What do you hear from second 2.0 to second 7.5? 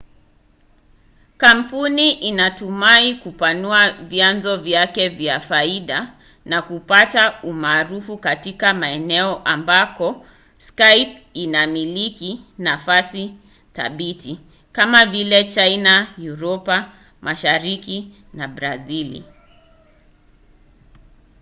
inatumai kupanua vyanzo vyake vya faida na kupata